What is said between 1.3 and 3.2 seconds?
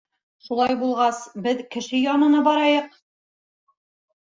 беҙ Кеше янына барайыҡ.